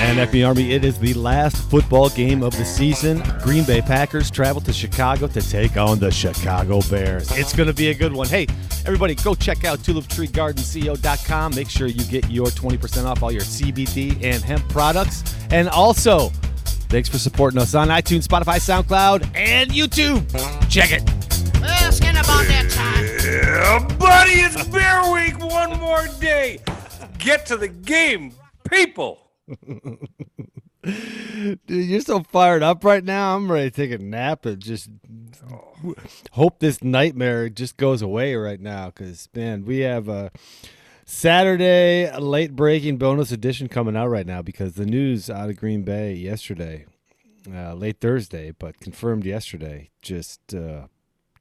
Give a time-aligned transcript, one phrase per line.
[0.00, 3.20] And FB Army, it is the last football game of the season.
[3.42, 7.30] Green Bay Packers travel to Chicago to take on the Chicago Bears.
[7.32, 8.28] It's going to be a good one.
[8.28, 8.46] Hey,
[8.86, 11.54] everybody, go check out tuliptreegardenco.com.
[11.54, 15.24] Make sure you get your 20% off all your CBD and hemp products.
[15.50, 16.28] And also,
[16.88, 20.24] thanks for supporting us on iTunes, Spotify, SoundCloud, and YouTube.
[20.70, 21.02] Check it.
[21.60, 23.04] Well, it's about that time.
[23.24, 25.38] Yeah, buddy, it's Bear Week.
[25.38, 26.60] One more day.
[27.18, 28.32] Get to the game,
[28.70, 29.27] people.
[30.84, 33.36] Dude, you're so fired up right now.
[33.36, 34.90] I'm ready to take a nap and just
[36.32, 38.86] hope this nightmare just goes away right now.
[38.86, 40.30] Because man, we have a
[41.04, 45.82] Saturday late breaking bonus edition coming out right now because the news out of Green
[45.82, 46.84] Bay yesterday,
[47.52, 50.86] uh, late Thursday, but confirmed yesterday, just uh,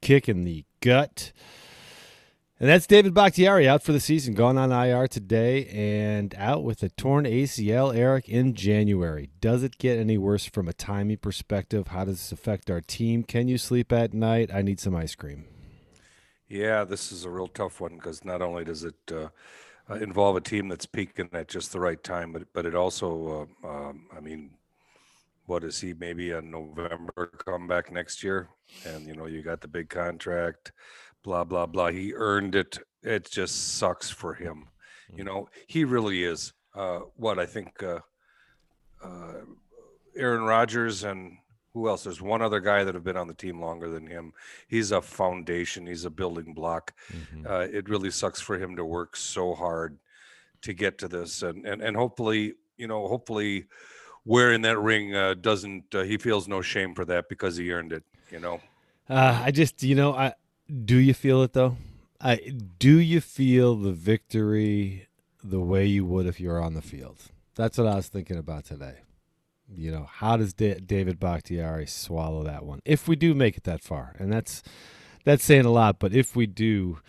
[0.02, 1.32] kicking the gut.
[2.60, 6.82] And that's David Bakhtiari out for the season, gone on IR today and out with
[6.82, 9.30] a torn ACL, Eric, in January.
[9.40, 11.90] Does it get any worse from a timing perspective?
[11.90, 13.22] How does this affect our team?
[13.22, 14.50] Can you sleep at night?
[14.52, 15.46] I need some ice cream.
[16.48, 19.28] Yeah, this is a real tough one because not only does it uh,
[19.88, 23.48] uh, involve a team that's peaking at just the right time, but but it also,
[23.64, 24.50] uh, um, I mean,
[25.46, 25.94] what is he?
[25.94, 28.50] Maybe a November comeback next year,
[28.84, 30.72] and you know you got the big contract
[31.24, 31.88] blah blah blah.
[31.88, 32.80] He earned it.
[33.04, 34.68] It just sucks for him.
[35.16, 35.28] You mm.
[35.28, 36.54] know, he really is.
[36.76, 38.00] Uh, what I think, uh,
[39.04, 39.42] uh,
[40.16, 41.38] Aaron Rodgers and
[41.74, 42.04] who else?
[42.04, 44.34] There's one other guy that have been on the team longer than him.
[44.68, 45.86] He's a foundation.
[45.86, 46.94] He's a building block.
[47.12, 47.48] Mm-hmm.
[47.48, 49.98] Uh, it really sucks for him to work so hard
[50.62, 53.66] to get to this, and and and hopefully, you know, hopefully,
[54.26, 55.94] wearing that ring uh, doesn't.
[55.94, 58.04] Uh, he feels no shame for that because he earned it.
[58.32, 58.60] You know.
[59.10, 60.34] I just, you know, I
[60.68, 61.78] do you feel it though?
[62.20, 62.36] I
[62.80, 65.08] do you feel the victory
[65.44, 67.18] the way you would if you were on the field?
[67.56, 69.00] That's what I was thinking about today.
[69.70, 72.82] You know, how does da- David Bakhtiari swallow that one?
[72.86, 74.64] If we do make it that far, and that's
[75.26, 77.00] that's saying a lot, but if we do,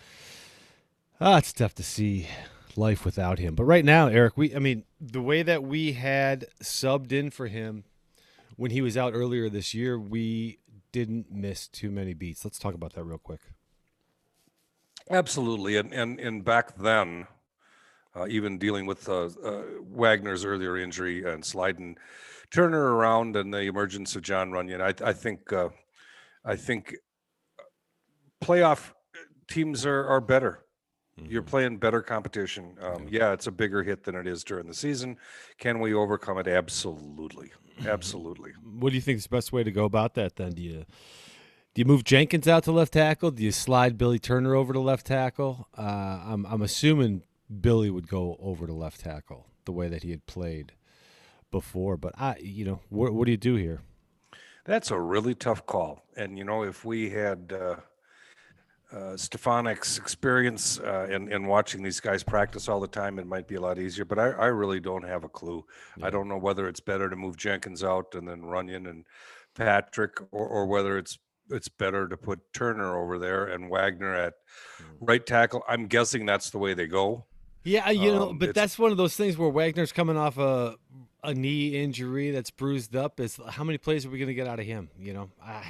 [1.21, 2.27] ah, it's tough to see
[2.75, 3.55] life without him.
[3.55, 7.47] But right now, Eric, we I mean, the way that we had subbed in for
[7.47, 7.85] him
[8.57, 10.59] when he was out earlier this year, we
[10.91, 12.43] didn't miss too many beats.
[12.43, 13.41] Let's talk about that real quick.
[15.09, 17.27] Absolutely, and and and back then,
[18.15, 21.97] uh, even dealing with uh, uh, Wagner's earlier injury and sliding
[22.51, 25.69] Turner around and the emergence of Jon Runyan, I, I think uh,
[26.45, 26.95] I think
[28.43, 28.91] playoff
[29.47, 30.65] teams are are better.
[31.17, 31.49] You're mm-hmm.
[31.49, 32.77] playing better competition.
[32.81, 35.17] Um, yeah, it's a bigger hit than it is during the season.
[35.57, 36.47] Can we overcome it?
[36.47, 37.51] Absolutely.
[37.85, 38.51] Absolutely.
[38.63, 40.51] What do you think is the best way to go about that then?
[40.51, 40.85] Do you
[41.79, 43.31] you move Jenkins out to left tackle?
[43.31, 45.69] Do you slide Billy Turner over to left tackle?
[45.77, 47.23] Uh, I'm I'm assuming
[47.61, 50.73] Billy would go over to left tackle the way that he had played
[51.51, 51.95] before.
[51.95, 53.81] But I, you know, what what do you do here?
[54.65, 56.03] That's a really tough call.
[56.17, 57.75] And you know, if we had uh,
[58.91, 63.47] uh, Stepaniak's experience uh, in, in watching these guys practice all the time, it might
[63.47, 64.03] be a lot easier.
[64.03, 65.63] But I, I really don't have a clue.
[65.95, 66.07] Yeah.
[66.07, 69.05] I don't know whether it's better to move Jenkins out and then Runyan and
[69.55, 71.17] Patrick, or, or whether it's
[71.49, 74.33] it's better to put Turner over there and Wagner at
[74.81, 74.85] mm.
[75.01, 75.63] right tackle.
[75.67, 77.25] I'm guessing that's the way they go.
[77.63, 80.75] Yeah, you know, um, but that's one of those things where Wagner's coming off a
[81.21, 83.19] a knee injury that's bruised up.
[83.19, 84.89] Is how many plays are we going to get out of him?
[84.97, 85.65] You know, ah,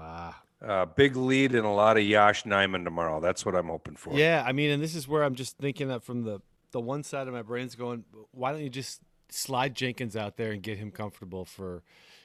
[0.00, 0.42] ah.
[0.66, 3.20] Uh, big lead and a lot of Yosh Nijman tomorrow.
[3.20, 4.14] That's what I'm hoping for.
[4.14, 6.40] Yeah, I mean, and this is where I'm just thinking that from the
[6.70, 10.50] the one side of my brain's going, why don't you just slide Jenkins out there
[10.50, 11.82] and get him comfortable for,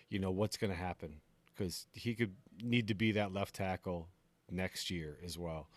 [0.10, 1.18] you know, what's going to happen
[1.60, 2.34] because he could
[2.64, 4.08] need to be that left tackle
[4.50, 5.68] next year as well.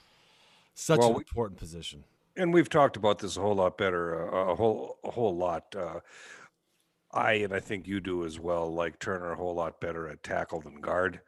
[0.74, 2.04] Such well, an important we, position.
[2.36, 5.74] And we've talked about this a whole lot better, uh, a whole a whole lot.
[5.76, 6.00] Uh,
[7.12, 8.72] I and I think you do as well.
[8.72, 11.20] Like Turner a whole lot better at tackle than guard.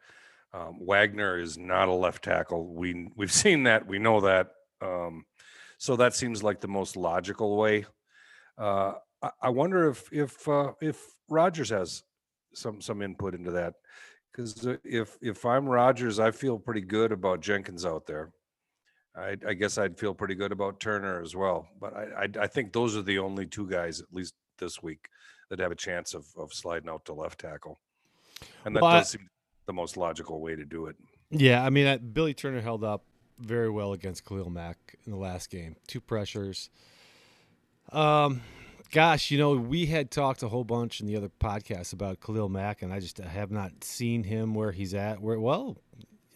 [0.53, 2.73] Um, Wagner is not a left tackle.
[2.73, 3.85] We we've seen that.
[3.85, 4.47] We know that.
[4.81, 5.25] Um,
[5.77, 7.85] so that seems like the most logical way.
[8.57, 10.97] Uh, I, I, wonder if if uh, if
[11.29, 12.03] Rodgers has
[12.53, 13.75] some some input into that
[14.35, 18.31] because if if I'm Rodgers, I feel pretty good about Jenkins out there.
[19.15, 21.67] I, I guess I'd feel pretty good about Turner as well.
[21.79, 25.07] But I, I, I think those are the only two guys, at least this week,
[25.49, 27.79] that have a chance of of sliding out to left tackle,
[28.65, 29.29] and that well, does seem
[29.67, 30.95] the most logical way to do it.
[31.31, 33.03] Yeah, I mean, Billy Turner held up
[33.39, 35.75] very well against Khalil Mack in the last game.
[35.87, 36.69] Two pressures.
[37.91, 38.41] Um,
[38.95, 42.47] gosh, you know, we had talked a whole bunch in the other podcast about Khalil
[42.47, 45.19] Mack, and I just have not seen him where he's at.
[45.19, 45.75] Where well,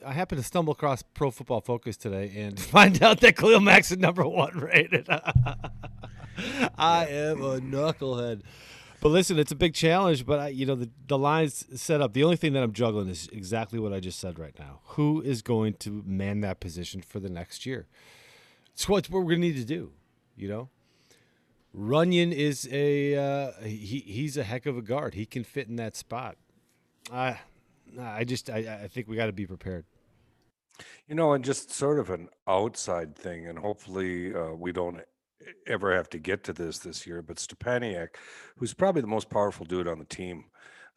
[0.06, 3.90] I happened to stumble across Pro Football Focus today and find out that Khalil Mack's
[3.90, 5.08] the number one rated.
[6.78, 8.42] I am a knucklehead.
[9.00, 10.26] But listen, it's a big challenge.
[10.26, 12.12] But I, you know, the the lines set up.
[12.12, 14.82] The only thing that I'm juggling is exactly what I just said right now.
[14.84, 17.88] Who is going to man that position for the next year?
[18.74, 19.94] It's what we're going to need to do.
[20.36, 20.70] You know,
[21.76, 24.00] Runyan is a uh, he.
[24.00, 25.14] He's a heck of a guard.
[25.14, 26.38] He can fit in that spot.
[27.12, 27.40] I,
[28.00, 29.86] I just I, I think we got to be prepared.
[31.08, 35.02] You know, and just sort of an outside thing, and hopefully uh, we don't
[35.68, 37.22] ever have to get to this this year.
[37.22, 38.10] But Stepaniak,
[38.58, 40.46] who's probably the most powerful dude on the team,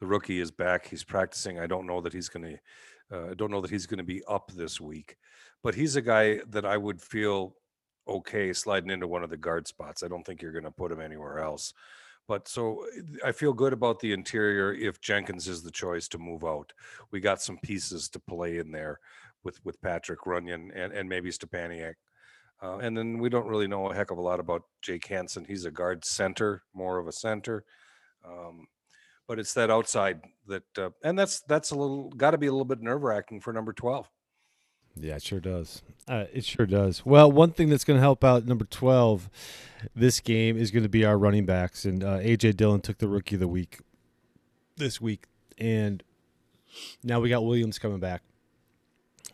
[0.01, 0.87] the rookie is back.
[0.89, 1.59] He's practicing.
[1.59, 2.59] I don't know that he's going to.
[3.15, 5.17] Uh, I don't know that he's going to be up this week,
[5.63, 7.57] but he's a guy that I would feel
[8.07, 10.03] okay sliding into one of the guard spots.
[10.03, 11.73] I don't think you're going to put him anywhere else.
[12.29, 12.87] But so
[13.25, 16.73] I feel good about the interior if Jenkins is the choice to move out.
[17.11, 19.01] We got some pieces to play in there
[19.45, 21.95] with with Patrick Runyan and and maybe Stepaniak.
[22.63, 25.45] Uh, and then we don't really know a heck of a lot about Jake Hanson.
[25.45, 27.65] He's a guard center, more of a center.
[28.25, 28.69] Um,
[29.27, 32.53] but it's that outside that, uh, and that's that's a little got to be a
[32.53, 34.09] little bit nerve wracking for number twelve.
[34.97, 35.83] Yeah, it sure does.
[36.07, 37.07] Uh, it sure does.
[37.07, 39.31] Well, one thing that's going to help out number 12
[39.95, 41.85] this game is going to be our running backs.
[41.85, 42.53] And uh, A.J.
[42.53, 43.79] Dillon took the rookie of the week
[44.77, 45.27] this week.
[45.59, 46.03] And
[47.03, 48.23] now we got Williams coming back.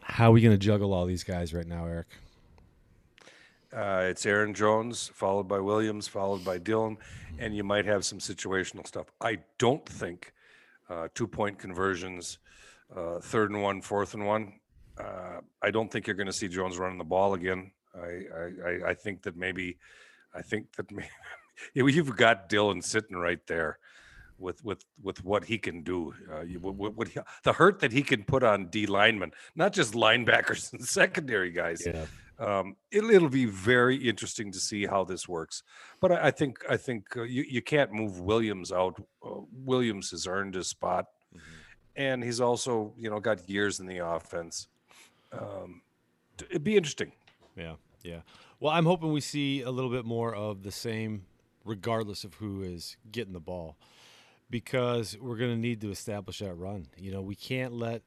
[0.03, 2.07] How are we going to juggle all these guys right now, Eric?
[3.73, 6.97] Uh, it's Aaron Jones, followed by Williams, followed by Dillon,
[7.39, 9.07] and you might have some situational stuff.
[9.21, 10.33] I don't think
[10.89, 12.39] uh, two point conversions,
[12.97, 14.55] uh, third and one, fourth and one.
[14.99, 17.71] Uh, I don't think you're going to see Jones running the ball again.
[17.95, 18.23] I,
[18.65, 19.79] I, I think that maybe,
[20.35, 21.09] I think that maybe,
[21.75, 23.79] you've got Dillon sitting right there
[24.39, 26.15] with with with what he can do.
[26.33, 29.73] Uh, you, what, what he, the hurt that he can put on D linemen, not
[29.73, 31.85] just linebackers and secondary guys.
[31.85, 32.07] Yeah.
[32.41, 35.65] Um, it'll, it'll be very interesting to see how this works.
[36.01, 39.03] But I, I think I think uh, you you can't move Williams out.
[39.25, 41.07] Uh, Williams has earned his spot,
[41.97, 44.69] and he's also you know got years in the offense.
[45.33, 45.83] Um,
[46.51, 47.13] it'd be interesting.
[47.57, 48.21] Yeah, yeah.
[48.61, 51.27] Well, I'm hoping we see a little bit more of the same,
[51.65, 53.77] regardless of who is getting the ball,
[54.51, 56.89] because we're going to need to establish that run.
[56.97, 58.03] You know, we can't let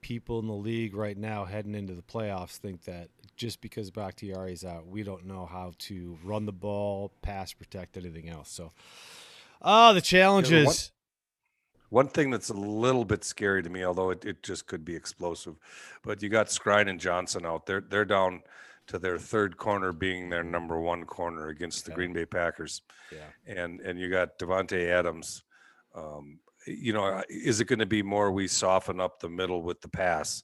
[0.00, 4.64] people in the league right now heading into the playoffs think that just because Bakhtiari's
[4.64, 8.50] out, we don't know how to run the ball, pass protect, anything else.
[8.50, 8.72] So,
[9.60, 10.92] oh, the challenges.
[11.90, 14.96] One thing that's a little bit scary to me, although it, it just could be
[14.96, 15.56] explosive,
[16.02, 17.80] but you got Skrine and Johnson out there.
[17.80, 18.42] They're down
[18.88, 21.96] to their third corner being their number one corner against the Yeah.
[21.96, 22.82] Green Bay Packers.
[23.12, 23.28] Yeah.
[23.46, 25.42] And and you got Davante Adams.
[25.94, 29.80] Um, you know, is it going to be more we soften up the middle with
[29.80, 30.42] the pass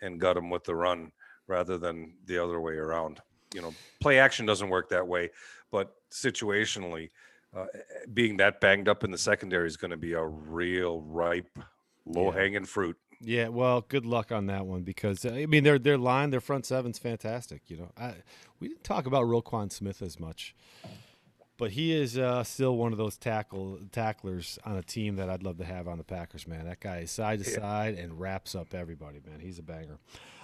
[0.00, 1.10] and gut them with the run
[1.48, 3.20] rather than the other way around?
[3.54, 5.30] You know, play action doesn't work that way,
[5.70, 7.10] but situationally,
[7.56, 7.66] uh,
[8.12, 11.58] being that banged up in the secondary is going to be a real ripe,
[12.04, 12.96] low hanging fruit.
[13.20, 16.40] Yeah, well, good luck on that one because uh, I mean their their line, their
[16.42, 17.62] front seven's fantastic.
[17.68, 18.14] You know, I,
[18.60, 20.54] we didn't talk about Roquan Smith as much,
[21.56, 25.42] but he is uh, still one of those tackle tacklers on a team that I'd
[25.42, 26.46] love to have on the Packers.
[26.46, 27.56] Man, that guy is side to Yeah.
[27.56, 29.20] side and wraps up everybody.
[29.26, 29.98] Man, he's a banger.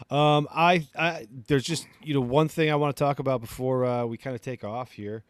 [0.09, 3.85] Um, I, I there's just you know one thing I want to talk about before
[3.85, 5.25] uh, we kind of take off here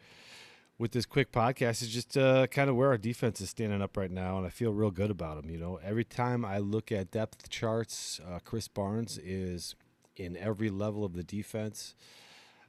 [0.83, 3.97] with this quick podcast is just uh, kind of where our defense is standing up
[3.97, 5.49] right now, and I feel real good about them.
[5.49, 9.77] You know, every time I look at depth charts, uh, Krys Barnes is
[10.17, 11.95] in every level of the defense.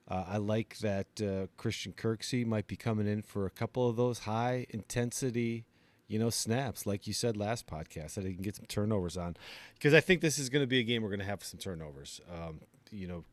[0.08, 3.96] Uh, I like that uh, Christian Kirksey might be coming in for a couple of
[3.96, 5.66] those high intensity,
[6.08, 9.36] you know, snaps, like you said last podcast, that he can get some turnovers on.
[9.74, 11.60] Because I think this is going to be a game we're going to have some
[11.60, 12.22] turnovers.
[12.32, 12.60] Um,
[12.92, 13.24] you know,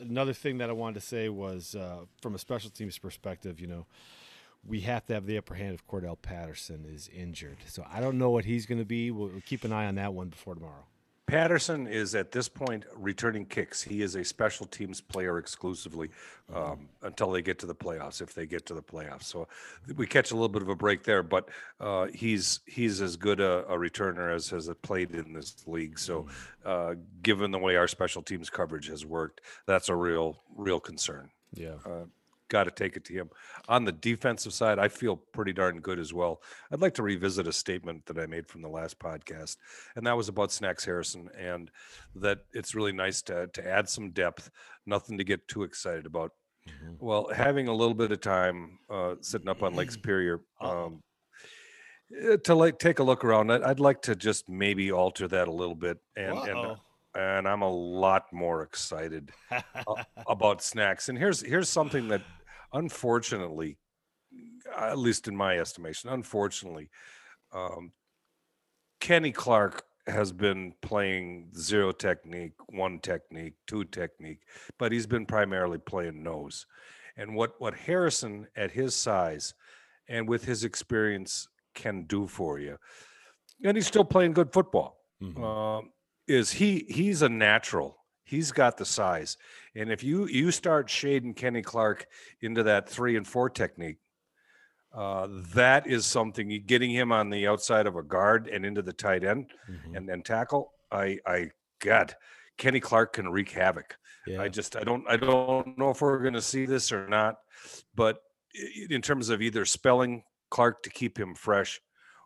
[0.00, 3.66] another thing that I wanted to say was uh, from a special teams perspective, you
[3.66, 3.86] know,
[4.66, 7.58] we have to have the upper hand if Cordarrelle Patterson is injured.
[7.66, 9.10] So I don't know what he's going to be.
[9.10, 10.84] We'll, we'll keep an eye on that one before tomorrow.
[11.28, 13.82] Patterson is at this point returning kicks.
[13.82, 16.08] He is a special teams player exclusively
[16.54, 19.24] um, until they get to the playoffs, if they get to the playoffs.
[19.24, 19.46] So
[19.94, 23.40] we catch a little bit of a break there, but uh, he's he's as good
[23.40, 25.98] a, a returner as has played in this league.
[25.98, 26.26] So
[26.64, 31.28] uh, given the way our special teams coverage has worked, that's a real real concern.
[31.52, 31.74] Yeah.
[32.48, 33.30] Got to take it to him.
[33.68, 36.42] On the defensive side, I feel pretty darn good as well.
[36.72, 39.56] I'd like to revisit a statement that I made from the last podcast,
[39.96, 41.70] and that was about Snacks Harrison, and
[42.14, 44.50] that it's really nice to to add some depth.
[44.86, 46.32] Nothing to get too excited about.
[46.98, 51.02] Well, having a little bit of time uh, sitting up on Lake Superior um,
[52.18, 55.52] eh, to like take a look around, I'd, like to just maybe alter that a
[55.52, 56.76] little bit, and and
[57.14, 61.08] and I'm a lot more excited a- about snacks.
[61.08, 62.22] And here's here's something that
[62.72, 63.78] unfortunately
[64.76, 66.90] at least in my estimation, unfortunately,
[67.52, 67.92] um,
[69.00, 74.40] Kenny Clark has been playing zero technique, one technique, two technique,
[74.78, 76.66] but he's been primarily playing nose.
[77.16, 79.54] And what what Harrison at his size
[80.08, 82.78] and with his experience can do for you,
[83.64, 84.98] and he's still playing good football.
[85.22, 85.42] Mhm.
[85.42, 85.92] Um,
[86.26, 87.97] is he he's a natural.
[88.28, 89.38] He's got the size.
[89.74, 92.06] And if you you start shading Kenny Clark
[92.42, 93.96] into that three and four technique,
[94.92, 98.92] uh, that is something getting him on the outside of a guard and into the
[98.92, 99.96] tight end Mhm.
[99.96, 100.72] and then tackle.
[100.92, 102.14] I I God,
[102.58, 103.96] Kenny Clark can wreak havoc.
[104.26, 104.42] yeah.
[104.42, 107.36] I just I don't I don't know if we're going to see this or not,
[107.94, 108.18] but
[108.90, 111.80] in terms of either spelling Clark to keep him fresh,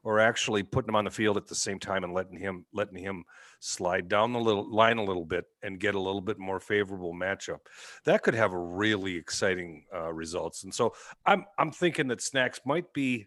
[0.04, 2.98] or actually putting him on the field at the same time and letting him letting
[2.98, 3.24] him
[3.60, 7.14] slide down the little line a little bit and get a little bit more favorable
[7.14, 7.60] matchup,
[8.04, 10.64] that could have a really exciting uh, results.
[10.64, 10.94] And so
[11.26, 13.26] I'm I'm thinking that snacks might be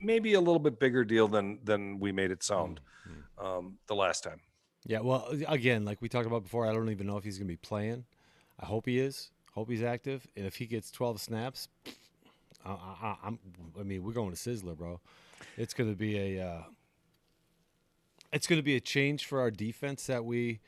[0.00, 3.44] maybe a little bit bigger deal than than we made it sound Mm-hmm.
[3.44, 4.40] um, the last time.
[4.86, 7.48] Yeah, well, again, like we talked about before, I don't even know if he's going
[7.48, 8.04] to be playing.
[8.60, 9.30] I hope he is.
[9.54, 10.26] Hope he's active.
[10.36, 11.68] And if he gets 12 snaps,
[12.64, 13.38] I, I, I'm.
[13.78, 15.00] I mean, we're going to Sizzler, bro.
[15.56, 16.46] It's going to be a.
[16.46, 16.62] Uh,
[18.32, 20.60] it's going to be a change for our defense that we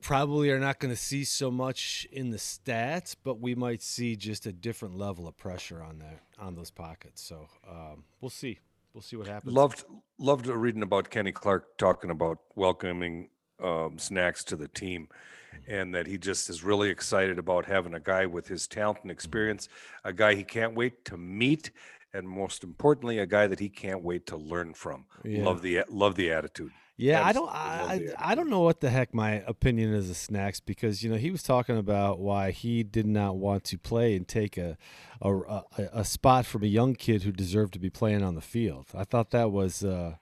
[0.00, 4.14] probably are not going to see so much in the stats, but we might see
[4.14, 7.22] just a different level of pressure on that on those pockets.
[7.22, 8.58] So um, we'll see.
[8.92, 9.52] We'll see what happens.
[9.52, 9.84] Loved
[10.18, 13.30] loved reading about Kenny Clark talking about welcoming
[13.62, 15.08] um, snacks to the team,
[15.66, 19.10] and that he just is really excited about having a guy with his talent and
[19.10, 19.68] experience,
[20.04, 21.70] a guy he can't wait to meet,
[22.14, 25.06] and most importantly, a guy that he can't wait to learn from.
[25.24, 25.44] Yeah.
[25.44, 26.70] Love the love the attitude.
[26.96, 27.48] Yeah, I don't.
[27.48, 31.10] I, I I don't know what the heck my opinion is of snacks because you
[31.10, 34.78] know he was talking about why he did not want to play and take a
[35.20, 38.40] a, a, a spot from a young kid who deserved to be playing on the
[38.40, 38.86] field.
[38.94, 40.14] I thought that was uh,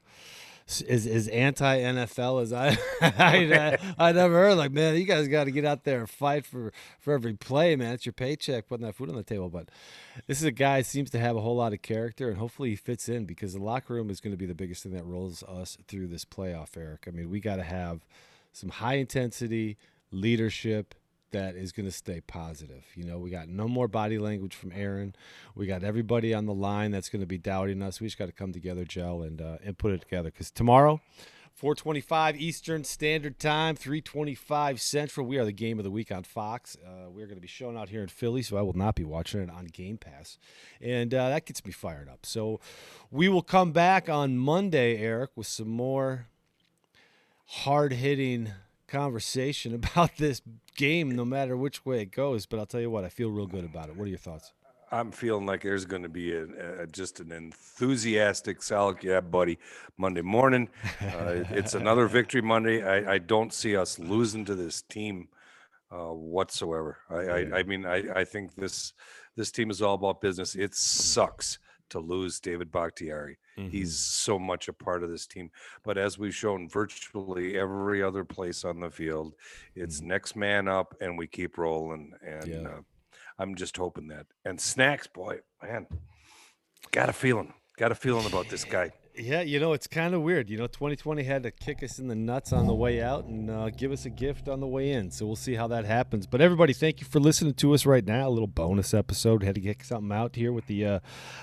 [0.68, 4.56] s- as as anti NFL as I I uh, I never heard.
[4.56, 7.76] Like man, you guys got to get out there and fight for for every play,
[7.76, 7.92] man.
[7.94, 9.48] It's your paycheck putting that food on the table.
[9.48, 9.68] But
[10.26, 12.70] this is a guy who seems to have a whole lot of character, and hopefully
[12.70, 15.04] he fits in because the locker room is going to be the biggest thing that
[15.04, 17.04] rolls us through this playoff, Eric.
[17.08, 18.04] I mean, we got to have
[18.52, 19.76] some high intensity
[20.10, 20.94] leadership
[21.32, 22.84] that is going to stay positive.
[22.94, 25.14] You know, we got no more body language from Aaron.
[25.54, 28.00] We got everybody on the line that's going to be doubting us.
[28.00, 30.30] We just got to come together, gel, and uh, and put it together.
[30.30, 31.00] Because tomorrow,
[31.54, 35.26] 425 Eastern Standard Time, 325 Central.
[35.26, 36.76] We are the game of the week on Fox.
[36.84, 39.04] Uh, we're going to be showing out here in Philly, so I will not be
[39.04, 40.38] watching it on Game Pass.
[40.80, 42.24] And uh, that gets me fired up.
[42.24, 42.60] So
[43.10, 46.26] we will come back on Monday, Eric, with some more
[47.46, 48.50] hard hitting
[48.92, 50.42] conversation about this
[50.76, 52.46] game, no matter which way it goes.
[52.46, 53.96] But I'll tell you what, I feel real good about it.
[53.96, 54.52] What are your thoughts?
[54.92, 59.58] I'm feeling like there's going to be a, a just an enthusiastic, solid, yeah, buddy,
[59.96, 60.68] Monday morning.
[61.00, 62.82] Uh, it's another victory Monday.
[62.82, 65.28] I, I don't see us losing to this team
[65.90, 66.98] uh, whatsoever.
[67.08, 68.92] I, I, I mean, I, I think this
[69.34, 70.54] this team is all about business.
[70.54, 71.58] It sucks
[71.88, 73.38] to lose David Bakhtiari.
[73.56, 75.50] He's so much a part of this team.
[75.82, 79.34] But as we've shown virtually every other place on the field,
[79.74, 82.12] it's next man up and we keep rolling.
[82.26, 82.68] And Yeah.
[82.68, 82.80] uh,
[83.38, 84.26] I'm just hoping that.
[84.44, 85.86] And snacks, boy, man,
[86.90, 87.52] got a feeling.
[87.76, 88.92] Got a feeling about this guy.
[89.14, 90.48] Yeah, you know, it's kind of weird.
[90.48, 93.50] You know, 2020 had to kick us in the nuts on the way out and
[93.50, 95.10] uh, give us a gift on the way in.
[95.10, 96.26] So we'll see how that happens.
[96.26, 98.28] But everybody, thank you for listening to us right now.
[98.28, 99.42] A little bonus episode.
[99.42, 101.00] Had to get something out here with the uh,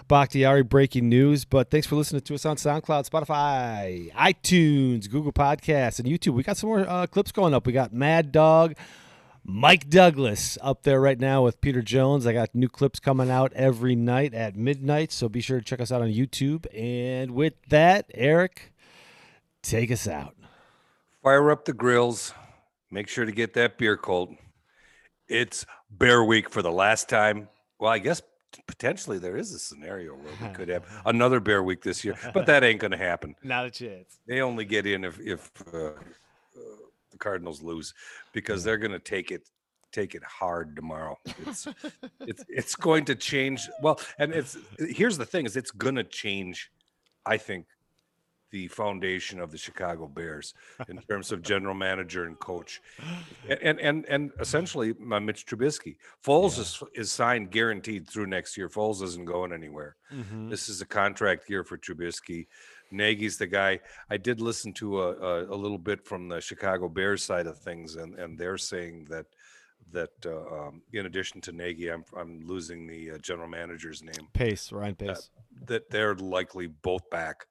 [0.07, 1.45] Bakhtiari breaking news.
[1.45, 6.33] But thanks for listening to us on SoundCloud, Spotify, iTunes, Google Podcasts, and YouTube.
[6.33, 7.67] We got some more uh, clips going up.
[7.67, 8.75] We got Mad Dog.
[9.43, 12.27] Mike Douglas up there right now with Peter Jones.
[12.27, 15.79] I got new clips coming out every night at midnight, so be sure to check
[15.79, 16.65] us out on YouTube.
[16.75, 18.73] And with that, Eric,
[19.63, 20.35] take us out.
[21.23, 22.33] Fire up the grills.
[22.91, 24.35] Make sure to get that beer cold.
[25.27, 27.49] It's Bear Week for the last time.
[27.79, 28.21] Well, I guess
[28.67, 32.45] potentially there is a scenario where we could have another Bear Week this year, but
[32.47, 33.35] that ain't going to happen.
[33.43, 34.19] Not a chance.
[34.27, 35.91] They only get in if if uh,
[37.19, 37.93] Cardinals lose
[38.33, 39.49] because they're going to take it
[39.91, 41.17] take it hard tomorrow.
[41.45, 41.67] It's
[42.21, 43.67] it's it's going to change.
[43.81, 46.71] Well, and it's here's the thing: is it's going to change.
[47.25, 47.65] I think
[48.51, 50.53] the foundation of the Chicago Bears
[50.87, 52.81] in terms of general manager and coach,
[53.47, 55.97] and and and, and essentially my Mitch Trubisky.
[56.23, 58.69] Foles is is signed guaranteed through next year.
[58.69, 59.95] Foles isn't going anywhere.
[60.13, 60.49] Mm-hmm.
[60.49, 62.47] This is a contract year for Trubisky.
[62.91, 63.79] Nagy's the guy.
[64.09, 67.57] I did listen to a, a, a little bit from the Chicago Bears side of
[67.57, 69.25] things, and, and they're saying that
[69.91, 74.27] that uh, um, in addition to Nagy, I'm I'm losing the uh, general manager's name.
[74.33, 75.29] Pace, Ryan Pace.
[75.65, 77.47] That they're likely both back,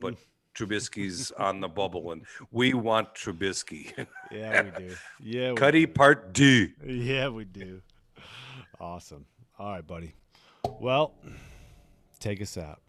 [0.00, 0.14] but
[0.54, 4.06] Trubisky's on the bubble, and we want Trubisky.
[4.30, 4.94] yeah, we do.
[5.20, 6.72] Yeah, we Cuddy Part D.
[6.84, 7.82] Yeah, we do.
[8.80, 9.26] Awesome.
[9.58, 10.14] All right, buddy.
[10.80, 11.14] Well,
[12.20, 12.80] take us out.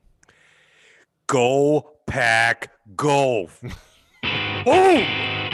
[1.28, 3.62] Go pack golf.
[4.64, 5.47] Boom.